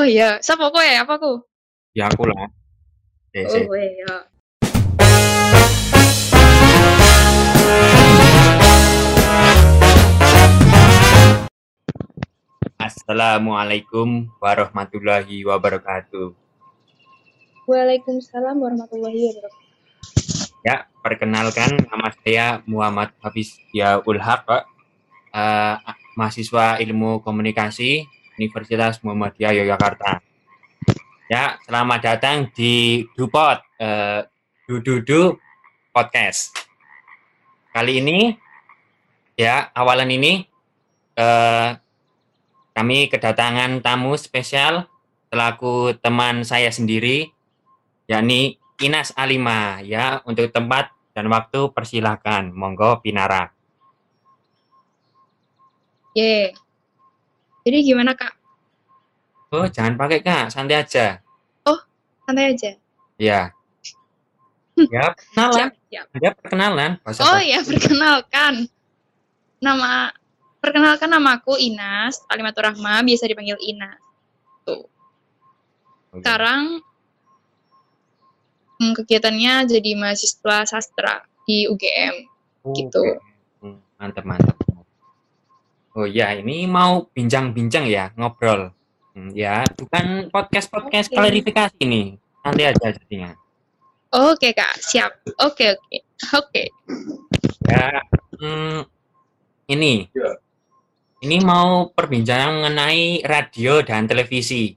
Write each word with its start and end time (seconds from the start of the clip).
Oh 0.00 0.08
iya, 0.08 0.40
siapa 0.40 0.72
kowe? 0.72 0.80
Apa 0.80 1.20
aku? 1.20 1.44
Ya 1.92 2.08
aku 2.08 2.24
lah. 2.24 2.48
Eh, 3.36 3.44
Oh 3.44 3.76
iya. 3.76 4.24
Assalamualaikum 12.80 14.32
warahmatullahi 14.40 15.44
wabarakatuh. 15.44 16.32
Waalaikumsalam 17.68 18.56
warahmatullahi 18.56 19.20
wabarakatuh. 19.20 19.68
Ya, 20.64 20.88
perkenalkan 21.04 21.76
nama 21.92 22.08
saya 22.24 22.64
Muhammad 22.64 23.12
Hafiz 23.20 23.52
Yaul 23.76 24.16
Haq, 24.16 24.48
Pak. 24.48 24.64
Eh, 25.36 25.76
mahasiswa 26.16 26.80
Ilmu 26.80 27.20
Komunikasi 27.20 28.08
Universitas 28.40 29.04
Muhammadiyah 29.04 29.52
Yogyakarta. 29.52 30.24
Ya, 31.28 31.60
selamat 31.68 32.00
datang 32.00 32.48
di 32.56 33.04
Dupot 33.12 33.60
eh, 33.76 34.24
Dududu 34.64 35.36
Podcast. 35.92 36.56
Kali 37.68 38.00
ini, 38.00 38.32
ya 39.36 39.68
awalan 39.76 40.08
ini 40.08 40.48
eh, 41.20 41.68
kami 42.72 43.12
kedatangan 43.12 43.84
tamu 43.84 44.16
spesial 44.16 44.88
selaku 45.28 46.00
teman 46.00 46.40
saya 46.40 46.72
sendiri, 46.72 47.28
yakni 48.08 48.56
Inas 48.80 49.12
Alima. 49.20 49.84
Ya, 49.84 50.24
untuk 50.24 50.48
tempat 50.48 50.96
dan 51.12 51.28
waktu 51.28 51.68
persilahkan. 51.76 52.56
Monggo 52.56 53.04
Pinara. 53.04 53.52
Ye. 56.16 56.56
Jadi 57.66 57.76
gimana 57.84 58.12
kak? 58.16 58.32
Oh, 59.50 59.66
jangan 59.66 59.98
pakai 59.98 60.22
kak, 60.22 60.48
santai 60.54 60.80
aja. 60.80 61.20
Santai 62.24 62.54
aja. 62.54 62.70
Ya. 63.18 63.50
Ya, 64.78 65.12
perkenalan. 65.12 65.52
Siap, 65.58 65.70
siap. 65.90 66.06
Ya, 66.22 66.30
perkenalan. 66.38 66.90
Bahasa 67.02 67.20
Oh 67.26 67.40
ya, 67.42 67.58
perkenalkan. 67.66 68.70
Nama 69.58 70.14
perkenalkan 70.62 71.10
namaku 71.10 71.58
Inas 71.58 72.22
Alimatur 72.30 72.70
Rahma, 72.70 73.02
biasa 73.02 73.26
dipanggil 73.26 73.58
Inas. 73.60 73.98
Tuh. 74.62 74.86
Sekarang 76.16 76.80
hmm, 78.78 78.92
kegiatannya 78.94 79.68
jadi 79.68 79.90
mahasiswa 79.98 80.64
sastra 80.70 81.26
di 81.44 81.66
UGM. 81.66 82.14
gitu. 82.72 83.02
Oke. 83.02 83.18
Hmm, 83.60 83.78
Mantap, 83.98 84.24
mantap. 84.24 84.56
Oh 85.98 86.06
ya, 86.06 86.38
ini 86.38 86.70
mau 86.70 87.10
bincang-bincang 87.10 87.90
ya, 87.90 88.14
ngobrol. 88.14 88.70
Hmm, 89.10 89.34
ya, 89.34 89.66
bukan 89.74 90.30
podcast-podcast 90.30 91.10
Oke. 91.10 91.18
klarifikasi 91.18 91.82
nih. 91.82 92.14
Nanti 92.46 92.62
aja 92.62 92.88
jadinya. 92.94 93.34
Oke 94.10 94.54
kak, 94.54 94.78
siap. 94.78 95.18
Oke 95.42 95.74
oke 95.74 95.98
oke. 96.34 96.64
Ya, 97.66 98.02
hmm, 98.38 98.86
ini. 99.70 100.06
Ini 101.20 101.36
mau 101.44 101.90
perbincangan 101.92 102.58
mengenai 102.64 103.26
radio 103.26 103.82
dan 103.84 104.06
televisi. 104.06 104.72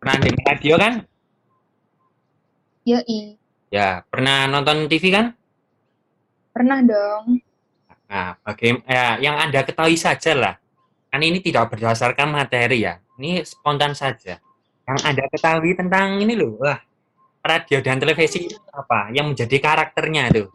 Pernah 0.00 0.16
dengar 0.24 0.44
radio 0.56 0.74
kan? 0.80 0.94
Ya 2.88 3.04
i, 3.04 3.36
Ya, 3.68 4.02
pernah 4.08 4.48
nonton 4.48 4.88
TV 4.88 5.12
kan? 5.12 5.36
pernah 6.50 6.82
dong. 6.82 7.38
Nah, 8.10 8.34
bagaimana 8.42 8.90
ya, 8.90 9.06
yang 9.22 9.38
Anda 9.38 9.62
ketahui 9.62 9.94
saja 9.94 10.34
lah. 10.34 10.54
Kan 11.14 11.22
ini 11.22 11.38
tidak 11.38 11.70
berdasarkan 11.70 12.34
materi 12.34 12.82
ya. 12.82 12.98
Ini 13.22 13.46
spontan 13.46 13.94
saja. 13.94 14.42
Yang 14.82 14.98
Anda 15.06 15.24
ketahui 15.30 15.78
tentang 15.78 16.18
ini 16.18 16.34
loh, 16.34 16.58
wah, 16.58 16.82
radio 17.46 17.78
dan 17.78 18.02
televisi 18.02 18.50
itu 18.50 18.58
apa? 18.74 19.14
Yang 19.14 19.26
menjadi 19.34 19.56
karakternya 19.62 20.22
itu. 20.34 20.50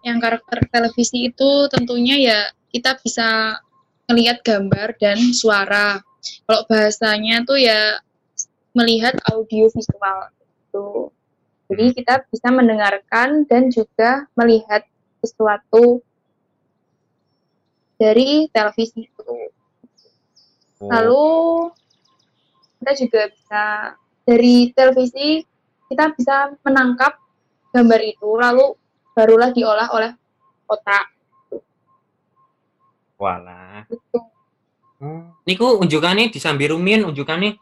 Yang 0.00 0.18
karakter 0.24 0.58
televisi 0.72 1.28
itu 1.28 1.68
tentunya 1.68 2.16
ya 2.16 2.38
kita 2.72 2.96
bisa 3.04 3.60
melihat 4.08 4.40
gambar 4.40 4.96
dan 4.96 5.20
suara. 5.36 6.00
Kalau 6.48 6.64
bahasanya 6.64 7.44
tuh 7.44 7.60
ya 7.60 8.00
melihat 8.72 9.12
audio 9.28 9.68
visual 9.68 10.18
gitu. 10.40 11.12
Jadi 11.68 11.84
kita 12.00 12.24
bisa 12.28 12.48
mendengarkan 12.48 13.44
dan 13.44 13.68
juga 13.68 14.28
melihat 14.36 14.84
sesuatu 15.24 16.04
dari 18.00 18.50
televisi 18.50 19.06
itu. 19.06 19.22
Oh, 20.82 20.88
Lalu 20.90 21.26
kita 22.82 22.92
juga 23.00 23.20
bisa 23.32 23.62
dari 24.24 24.72
televisi 24.74 25.44
kita 25.88 26.12
bisa 26.16 26.52
menangkap 26.64 27.16
gambar 27.70 28.00
itu 28.02 28.28
lalu 28.34 28.76
barulah 29.14 29.50
diolah 29.54 29.88
oleh 29.94 30.10
otak 30.66 31.14
walah. 33.14 33.86
gitu. 33.88 34.18
Hmm. 34.98 35.32
Niku 35.46 35.80
unjukannya 35.80 36.32
disambi 36.32 36.68
rumiyin 36.68 37.04
unjukannya. 37.08 37.56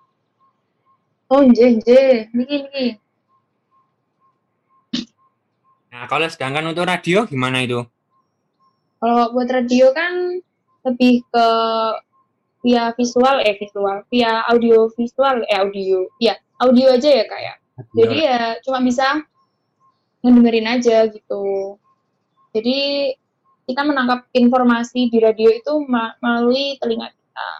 Oh, 1.32 1.40
nje 1.42 1.80
nje, 1.80 2.28
niki 2.36 2.56
niki. 2.66 2.86
Nah, 5.92 6.04
kalau 6.08 6.24
sedangkan 6.28 6.72
untuk 6.72 6.88
radio 6.88 7.24
gimana 7.28 7.64
itu? 7.64 7.84
Kalau 9.02 9.34
buat 9.34 9.50
radio 9.50 9.90
kan 9.90 10.38
lebih 10.86 11.26
ke 11.26 11.46
via 12.62 12.94
visual 12.94 13.42
eh 13.42 13.58
visual, 13.58 14.06
via 14.06 14.46
audio 14.46 14.86
visual 14.94 15.42
eh 15.50 15.58
audio. 15.58 16.06
Ya, 16.22 16.38
audio 16.62 16.94
aja 16.94 17.10
ya 17.10 17.24
kayak. 17.26 17.56
Jadi 17.98 18.16
ya 18.22 18.62
cuma 18.62 18.78
bisa 18.78 19.26
ngedengerin 20.22 20.70
aja 20.70 21.10
gitu. 21.10 21.76
Jadi 22.54 23.10
kita 23.66 23.82
menangkap 23.82 24.30
informasi 24.30 25.10
di 25.10 25.18
radio 25.18 25.50
itu 25.50 25.72
melalui 26.22 26.78
telinga 26.78 27.10
kita. 27.10 27.50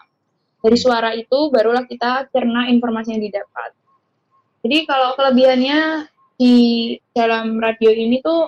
Dari 0.63 0.79
suara 0.79 1.11
itu 1.11 1.51
barulah 1.51 1.83
kita 1.91 2.31
cerna 2.31 2.71
informasi 2.71 3.19
yang 3.19 3.23
didapat. 3.27 3.75
Jadi 4.63 4.87
kalau 4.87 5.19
kelebihannya 5.19 6.07
di 6.39 6.55
dalam 7.11 7.59
radio 7.59 7.91
ini 7.91 8.23
tuh 8.23 8.47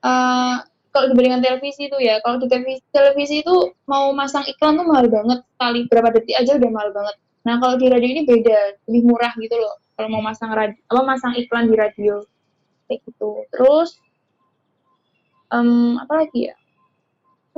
eh, 0.00 0.56
kalau 0.94 1.10
dibandingkan 1.10 1.42
televisi 1.42 1.90
tuh 1.90 1.98
ya, 1.98 2.22
kalau 2.22 2.38
di 2.38 2.46
televisi, 2.46 2.86
televisi 2.94 3.42
itu 3.42 3.74
mau 3.90 4.14
masang 4.14 4.46
iklan 4.46 4.78
tuh 4.78 4.86
mahal 4.86 5.10
banget 5.10 5.42
sekali 5.42 5.80
berapa 5.90 6.08
detik 6.14 6.38
aja 6.38 6.54
udah 6.54 6.70
mahal 6.70 6.90
banget. 6.94 7.16
Nah 7.42 7.54
kalau 7.58 7.74
di 7.74 7.86
radio 7.90 8.08
ini 8.14 8.22
beda, 8.22 8.78
lebih 8.86 9.02
murah 9.02 9.34
gitu 9.34 9.58
loh. 9.58 9.74
Kalau 9.98 10.08
mau 10.14 10.22
masang 10.22 10.54
radio, 10.54 10.78
apa 10.86 11.02
masang 11.02 11.34
iklan 11.34 11.66
di 11.66 11.74
radio 11.74 12.22
kayak 12.86 13.02
gitu. 13.10 13.42
Terus 13.50 13.98
em, 15.50 15.98
apa 15.98 16.14
lagi 16.22 16.54
ya? 16.54 16.54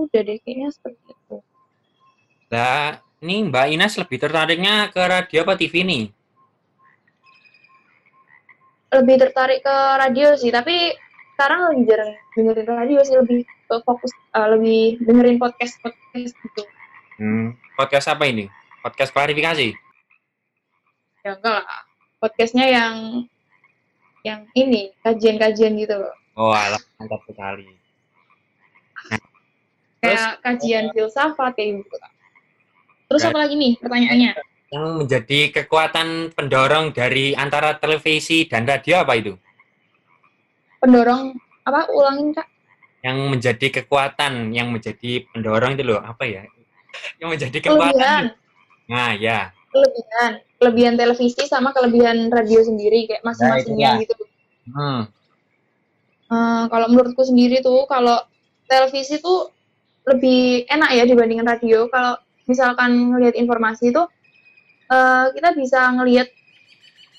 Udah 0.00 0.20
deh 0.24 0.41
kayaknya 0.41 0.72
seperti 0.72 1.04
itu. 1.12 1.36
Lah, 2.48 3.04
ini 3.20 3.53
Mbak 3.53 3.66
Ines 3.68 4.00
lebih 4.00 4.16
tertariknya 4.16 4.88
ke 4.88 5.03
radio 5.04 5.44
apa 5.44 5.60
TV 5.60 5.84
nih? 5.84 6.04
Lebih 8.97 9.16
tertarik 9.28 9.60
ke 9.60 9.76
radio 10.00 10.32
sih, 10.41 10.48
tapi 10.48 11.04
sekarang 11.36 11.60
lagi 11.69 11.82
jarang 11.84 12.10
dengerin 12.32 12.64
radio 12.64 12.98
sih, 13.04 13.12
lebih 13.12 13.44
fokus 13.69 14.08
eh, 14.32 14.48
lebih 14.56 14.80
dengerin 15.04 15.36
podcast 15.36 15.76
podcast 15.84 16.32
gitu. 16.32 16.64
Hmm, 17.20 17.52
podcast 17.76 18.08
apa 18.08 18.24
ini? 18.24 18.48
Podcast 18.80 19.12
klarifikasi. 19.12 19.76
Ya 21.28 21.36
enggak 21.36 21.60
lah. 21.60 21.80
Podcastnya 22.16 22.64
yang 22.72 22.94
yang 24.24 24.48
ini 24.56 24.97
kajian-kajian 25.04 25.76
gitu 25.76 25.92
loh. 26.00 26.14
Oh, 26.41 26.56
alah, 26.56 26.80
mantap 26.97 27.20
sekali. 27.28 27.68
Kayak 30.00 30.41
kajian 30.41 30.88
filsafat 30.97 31.53
kayak 31.53 31.84
gitu. 31.84 31.97
Terus 33.12 33.20
Kayak- 33.22 33.36
apa 33.36 33.38
lagi 33.44 33.54
nih 33.60 33.72
pertanyaannya? 33.76 34.30
Yang 34.72 34.86
menjadi 35.04 35.41
kekuatan 35.53 36.09
pendorong 36.32 36.97
dari 36.97 37.36
antara 37.36 37.77
televisi 37.77 38.48
dan 38.48 38.65
radio 38.65 39.04
apa 39.04 39.15
itu? 39.21 39.36
Pendorong 40.86 41.34
apa? 41.66 41.91
Ulangin 41.91 42.30
kak. 42.30 42.47
Yang 43.03 43.18
menjadi 43.27 43.66
kekuatan, 43.83 44.54
yang 44.54 44.71
menjadi 44.71 45.27
pendorong 45.34 45.74
itu 45.74 45.83
loh, 45.83 45.98
apa 45.98 46.22
ya? 46.22 46.47
Yang 47.18 47.28
menjadi 47.34 47.59
kekuatan. 47.59 47.91
Kelebihan, 47.91 48.24
Nah, 48.86 49.10
ya. 49.18 49.50
kelebihan, 49.74 50.30
kelebihan 50.62 50.94
televisi 50.94 51.42
sama 51.50 51.74
kelebihan 51.74 52.30
radio 52.30 52.62
sendiri 52.62 53.10
kayak 53.10 53.27
masing-masingnya 53.27 53.98
dia. 53.98 54.03
gitu. 54.06 54.15
Hmm. 54.71 55.10
Eh, 56.27 56.65
kalau 56.71 56.86
menurutku 56.91 57.22
sendiri 57.22 57.62
tuh 57.62 57.86
kalau 57.86 58.18
televisi 58.66 59.22
tuh 59.22 59.50
lebih 60.06 60.66
enak 60.66 60.91
ya 60.94 61.04
dibandingkan 61.06 61.47
radio. 61.47 61.86
Kalau 61.91 62.18
misalkan 62.47 63.15
ngelihat 63.15 63.34
informasi 63.39 63.91
itu 63.94 64.03
eh, 64.86 65.27
kita 65.34 65.50
bisa 65.54 65.91
ngelihat 65.94 66.30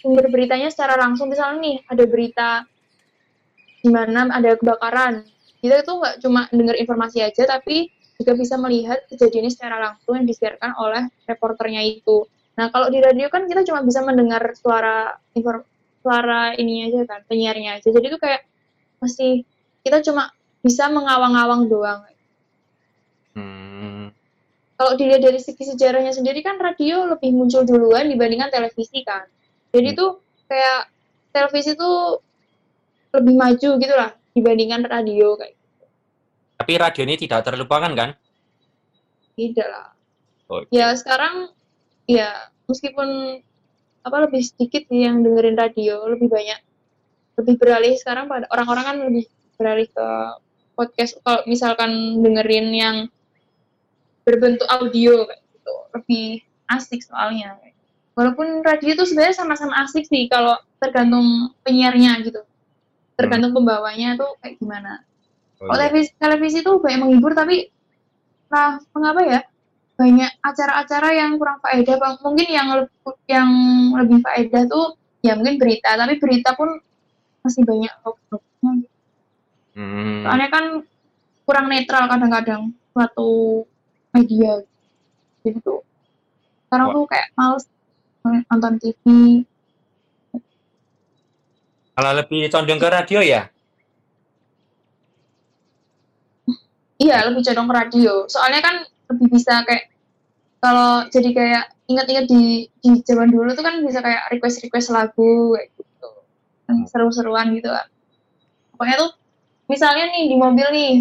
sumber 0.03 0.27
beritanya 0.27 0.67
secara 0.71 0.99
langsung. 0.99 1.31
Misalnya 1.31 1.59
nih 1.63 1.77
ada 1.87 2.03
berita 2.07 2.49
di 3.81 3.89
mana 3.93 4.29
ada 4.33 4.57
kebakaran, 4.57 5.25
kita 5.61 5.81
itu 5.81 5.91
nggak 5.91 6.15
cuma 6.21 6.41
dengar 6.49 6.75
informasi 6.77 7.21
aja, 7.23 7.43
tapi 7.45 7.91
juga 8.17 8.33
bisa 8.33 8.57
melihat 8.57 8.97
kejadian 9.09 9.45
ini 9.45 9.51
secara 9.53 9.77
langsung 9.77 10.17
yang 10.17 10.25
disiarkan 10.25 10.73
oleh 10.81 11.05
reporternya 11.29 11.85
itu. 11.85 12.25
Nah, 12.57 12.73
kalau 12.73 12.89
di 12.89 12.97
radio 12.97 13.29
kan 13.29 13.45
kita 13.45 13.61
cuma 13.61 13.85
bisa 13.85 14.01
mendengar 14.01 14.41
suara 14.57 15.13
inform 15.37 15.61
suara 16.01 16.57
ininya 16.57 16.89
aja 16.89 16.99
kan, 17.05 17.21
penyiarnya 17.29 17.77
aja. 17.77 17.89
Jadi 17.93 18.05
itu 18.09 18.17
kayak 18.17 18.41
masih 18.97 19.45
kita 19.85 20.01
cuma 20.01 20.33
bisa 20.65 20.89
mengawang-awang 20.89 21.69
doang. 21.69 22.01
Hmm. 23.37 24.09
Kalau 24.77 24.93
dilihat 24.97 25.21
dari 25.21 25.37
segi 25.37 25.69
sejarahnya 25.73 26.13
sendiri 26.13 26.41
kan 26.41 26.57
radio 26.57 27.05
lebih 27.05 27.33
muncul 27.33 27.61
duluan 27.65 28.09
dibandingkan 28.09 28.49
televisi 28.49 29.05
kan. 29.05 29.29
Jadi 29.69 29.93
Hmm. 29.93 29.97
tuh 29.97 30.11
kayak 30.49 30.89
televisi 31.33 31.77
tuh 31.77 32.21
lebih 33.17 33.33
maju 33.35 33.69
gitu 33.81 33.93
lah 33.97 34.13
dibandingkan 34.37 34.85
radio 34.85 35.33
kayak 35.35 35.57
Tapi 36.57 36.73
radio 36.73 37.01
ini 37.05 37.15
tidak 37.21 37.45
terlupakan 37.45 37.93
kan? 37.93 38.09
tidak 39.37 39.67
lah. 39.69 39.87
Oke. 40.49 40.73
Ya 40.73 40.89
sekarang 40.97 41.53
ya 42.09 42.49
meskipun 42.65 43.39
apa 44.01 44.17
lebih 44.25 44.41
sedikit 44.41 44.89
sih 44.89 45.05
yang 45.05 45.21
dengerin 45.21 45.53
radio, 45.53 46.01
lebih 46.09 46.25
banyak 46.25 46.57
lebih 47.37 47.61
beralih 47.61 47.93
sekarang 48.01 48.25
pada 48.25 48.49
orang-orang 48.49 48.83
kan 48.83 48.97
lebih 49.05 49.25
beralih 49.61 49.85
ke 49.93 50.07
podcast 50.73 51.21
kalau 51.21 51.45
misalkan 51.45 52.21
dengerin 52.25 52.67
yang 52.73 52.97
berbentuk 54.25 54.65
audio 54.73 55.29
kayak 55.29 55.41
gitu 55.53 55.73
lebih 55.93 56.27
asik 56.73 57.05
soalnya 57.05 57.57
walaupun 58.17 58.65
radio 58.65 58.97
itu 58.97 59.05
sebenarnya 59.05 59.37
sama-sama 59.37 59.85
asik 59.85 60.09
sih 60.09 60.25
kalau 60.25 60.57
tergantung 60.81 61.53
penyiarnya 61.61 62.25
gitu 62.25 62.41
tergantung 63.17 63.51
pembawanya 63.51 64.15
tuh 64.15 64.37
kayak 64.39 64.55
gimana 64.61 65.01
Oh, 65.57 65.65
iya. 65.65 65.89
televisi 65.89 66.11
televisi 66.21 66.59
tuh 66.61 66.77
banyak 66.77 67.01
menghibur 67.01 67.33
tapi 67.33 67.65
nah 68.53 68.77
mengapa 68.93 69.25
ya 69.25 69.41
banyak 69.97 70.29
acara-acara 70.45 71.09
yang 71.17 71.33
kurang 71.41 71.57
faedah 71.65 71.97
Bang. 71.97 72.21
mungkin 72.21 72.45
yang 72.45 72.67
yang 73.25 73.49
lebih 73.97 74.21
faedah 74.21 74.69
tuh 74.69 74.93
ya 75.25 75.33
mungkin 75.33 75.57
berita 75.57 75.97
tapi 75.97 76.21
berita 76.21 76.53
pun 76.53 76.77
masih 77.41 77.65
banyak 77.65 77.89
hoax-hoaxnya 78.05 78.85
Hmm. 79.77 80.25
soalnya 80.25 80.49
kan 80.49 80.65
kurang 81.45 81.69
netral 81.69 82.09
kadang-kadang 82.09 82.73
suatu 82.93 83.61
media 84.09 84.61
jadi 85.41 85.57
tuh 85.61 85.85
sekarang 86.65 86.87
Wah. 86.89 86.95
tuh 86.97 87.05
kayak 87.09 87.27
males 87.33 87.65
nonton 88.49 88.73
TV 88.77 89.01
Kalau 91.97 92.13
lebih 92.13 92.45
condong 92.53 92.77
ke 92.77 92.87
radio 92.93 93.19
ya? 93.25 93.49
iya 97.01 97.25
lebih 97.25 97.41
condong 97.41 97.67
ke 97.69 97.73
radio. 97.73 98.13
Soalnya 98.29 98.61
kan 98.61 98.75
lebih 99.13 99.27
bisa 99.33 99.65
kayak 99.65 99.89
kalau 100.61 101.05
jadi 101.09 101.29
kayak 101.33 101.63
ingat-ingat 101.89 102.25
di 102.29 102.69
di 102.81 102.89
zaman 103.05 103.33
dulu 103.33 103.53
tuh 103.53 103.65
kan 103.65 103.81
bisa 103.85 104.01
kayak 104.01 104.29
request 104.33 104.61
request 104.65 104.93
lagu 104.93 105.57
kayak 105.57 105.69
gitu. 105.77 106.09
Seru-seruan 106.89 107.53
gitu 107.57 107.69
kan. 107.73 107.87
Pokoknya 108.75 108.95
tuh 109.01 109.11
misalnya 109.65 110.05
nih 110.13 110.23
di 110.29 110.35
mobil 110.37 110.67
nih 110.69 110.93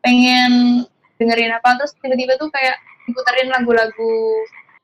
pengen 0.00 0.84
dengerin 1.20 1.52
apa 1.52 1.76
terus 1.76 1.92
tiba-tiba 2.00 2.40
tuh 2.40 2.48
kayak 2.48 2.80
diputerin 3.04 3.52
lagu-lagu 3.52 4.16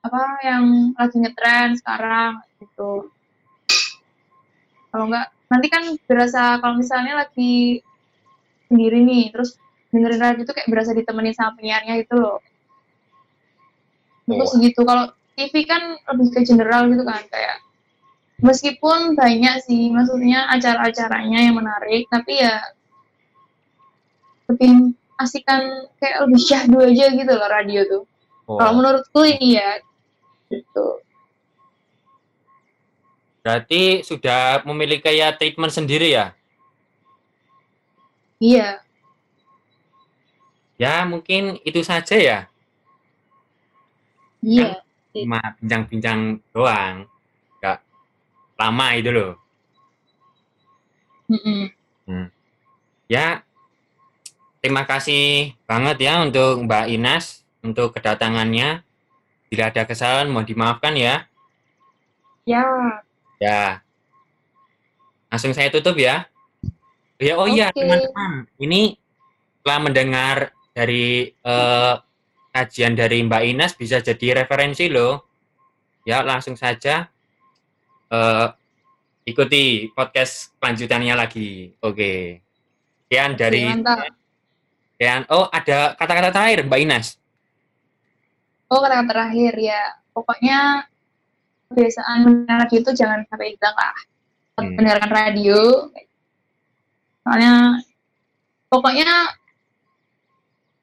apa 0.05 0.21
yang 0.45 0.93
lagi 1.01 1.17
ngetren 1.17 1.81
sekarang 1.81 2.45
gitu. 2.61 3.09
Kalau 4.93 5.09
enggak 5.09 5.36
nanti 5.47 5.67
kan 5.71 5.83
berasa 6.05 6.59
kalau 6.59 6.75
misalnya 6.77 7.23
lagi 7.23 7.81
sendiri 8.67 8.99
nih 9.03 9.31
terus 9.31 9.55
dengerin 9.95 10.19
radio 10.19 10.43
tuh 10.43 10.55
kayak 10.55 10.69
berasa 10.69 10.91
ditemenin 10.91 11.33
sama 11.33 11.55
penyiarnya 11.55 12.03
gitu 12.03 12.19
loh 12.19 12.39
terus 14.27 14.51
Oh. 14.53 14.59
gitu 14.59 14.81
kalau 14.83 15.07
TV 15.39 15.63
kan 15.63 15.95
lebih 16.13 16.35
ke 16.35 16.41
general 16.43 16.91
gitu 16.91 17.07
kan 17.07 17.23
kayak 17.31 17.63
meskipun 18.43 19.15
banyak 19.15 19.63
sih 19.63 19.89
maksudnya 19.89 20.51
acara-acaranya 20.51 21.47
yang 21.47 21.55
menarik 21.55 22.11
tapi 22.11 22.43
ya 22.43 22.59
lebih 24.47 24.93
asikan 25.17 25.63
kayak 26.03 26.27
lebih 26.27 26.41
syahdu 26.43 26.79
aja 26.83 27.07
gitu 27.11 27.33
loh 27.33 27.49
radio 27.49 27.83
tuh 27.87 28.05
Oh. 28.47 28.55
kalau 28.63 28.79
menurutku 28.79 29.27
ini 29.27 29.59
ya 29.59 29.83
gitu 30.51 31.03
Berarti 33.47 34.03
sudah 34.03 34.67
memiliki 34.67 35.07
kayak 35.07 35.39
treatment 35.39 35.71
sendiri 35.71 36.11
ya? 36.11 36.35
iya 38.43 38.83
Ya 40.83 41.07
mungkin 41.07 41.63
itu 41.63 41.79
saja 41.87 42.19
ya. 42.19 42.39
iya 44.43 44.83
Cuma 45.15 45.39
bincang-bincang 45.63 46.43
doang. 46.51 47.07
Gak 47.63 47.87
lama 48.59 48.87
itu 48.99 49.15
loh. 49.15 49.39
Mm-mm. 51.31 51.71
Ya, 53.07 53.47
terima 54.59 54.83
kasih 54.91 55.55
banget 55.71 56.03
ya 56.03 56.19
untuk 56.27 56.67
Mbak 56.67 56.87
Inas 56.91 57.47
untuk 57.63 57.95
kedatangannya. 57.95 58.83
Bila 59.47 59.71
ada 59.71 59.87
kesalahan 59.87 60.35
mohon 60.35 60.51
dimaafkan 60.51 60.99
ya. 60.99 61.31
ya 62.43 63.06
Ya. 63.37 63.85
Langsung 65.29 65.53
saya 65.53 65.69
tutup 65.69 65.99
ya. 66.01 66.29
Ya, 67.17 67.41
oh 67.41 67.49
iya 67.49 67.73
Oke. 67.73 67.81
teman-teman, 67.81 68.45
ini 68.61 69.01
setelah 69.57 69.81
mendengar 69.81 70.37
dari 70.77 71.33
eh, 71.33 71.95
kajian 72.53 72.93
dari 72.93 73.25
Mbak 73.25 73.43
Inas 73.57 73.73
bisa 73.73 74.05
jadi 74.05 74.45
referensi 74.45 74.93
loh. 74.93 75.25
Ya, 76.05 76.21
langsung 76.21 76.61
saja 76.61 77.09
eh, 78.13 78.47
ikuti 79.25 79.89
podcast 79.97 80.55
lanjutannya 80.61 81.17
lagi. 81.17 81.73
Oke. 81.81 82.45
Sekian 83.09 83.33
dari. 83.35 83.65
Dan 84.97 85.29
oh 85.29 85.49
ada 85.53 85.93
kata-kata 85.97 86.33
terakhir 86.33 86.69
Mbak 86.69 86.81
Inas. 86.85 87.07
Oh, 88.69 88.81
kata 88.83 89.09
terakhir 89.09 89.55
ya. 89.57 89.83
Pokoknya 90.11 90.89
kebiasaan 91.71 92.19
mendengar 92.25 92.67
radio 92.67 92.79
itu 92.83 92.93
jangan 92.95 93.21
sampai 93.27 93.47
hilang 93.55 93.77
lah. 93.77 93.97
Hmm. 94.57 94.73
Mendengarkan 94.75 95.11
radio. 95.13 95.61
Soalnya 97.27 97.55
pokoknya 98.71 99.11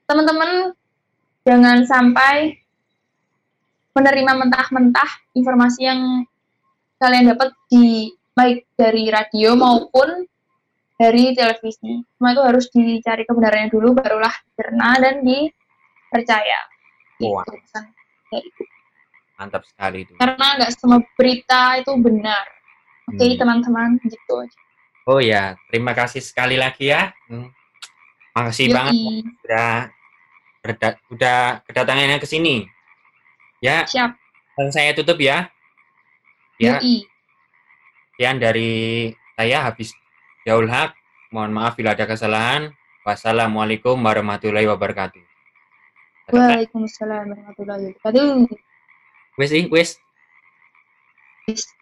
teman-teman 0.07 0.51
jangan 1.47 1.87
sampai 1.87 2.59
menerima 3.93 4.31
mentah-mentah 4.45 5.09
informasi 5.37 5.81
yang 5.85 6.01
kalian 6.97 7.35
dapat 7.35 7.53
di 7.69 8.11
baik 8.33 8.65
dari 8.73 9.07
radio 9.13 9.53
maupun 9.53 10.25
dari 10.97 11.35
televisi. 11.37 12.01
Semua 12.17 12.31
itu 12.33 12.43
harus 12.43 12.65
dicari 12.73 13.23
kebenarannya 13.27 13.69
dulu, 13.69 13.93
barulah 13.97 14.33
dicerna 14.53 14.97
dan 14.97 15.21
dipercaya. 15.21 16.59
Wah. 17.21 17.45
Itu 17.45 17.59
pesan 17.59 17.83
dariku. 18.31 18.63
Mantap 19.39 19.65
sekali 19.65 20.05
itu. 20.05 20.13
Karena 20.17 20.47
nggak 20.61 20.71
semua 20.77 20.99
berita 21.17 21.81
itu 21.81 21.91
benar. 21.97 22.45
Oke, 23.09 23.25
Hmm. 23.25 23.35
teman-teman, 23.35 23.89
gitu. 24.07 24.47
Oh 25.03 25.19
ya, 25.19 25.59
terima 25.67 25.91
kasih 25.91 26.23
sekali 26.23 26.55
lagi 26.55 26.87
ya. 26.87 27.11
Hmm. 27.27 27.51
Makasih 28.33 28.71
Yoi. 28.71 28.73
banget 28.73 28.95
udah 29.43 29.73
berda- 30.63 30.99
udah 31.11 31.39
kedatangannya 31.67 32.17
ke 32.23 32.27
sini. 32.29 32.63
Ya, 33.59 33.83
Siap. 33.83 34.15
langsung 34.55 34.75
saya 34.79 34.95
tutup 34.95 35.19
ya. 35.19 35.51
Ya, 36.57 36.79
Yoi. 36.79 37.03
sekian 38.15 38.39
dari 38.39 39.11
saya 39.35 39.67
habis 39.67 39.91
Jaul 40.47 40.69
Haq. 40.71 40.95
Mohon 41.33 41.51
maaf 41.59 41.73
bila 41.75 41.97
ada 41.97 42.05
kesalahan. 42.05 42.71
Wassalamualaikum 43.03 43.99
warahmatullahi 43.99 44.69
wabarakatuh. 44.69 45.19
Waalaikumsalam 46.31 47.35
warahmatullahi 47.35 47.91
wabarakatuh. 47.99 48.47
Eh? 49.37 49.67
Wes, 49.69 49.69
wes. 49.71 49.99
Wes. 51.47 51.67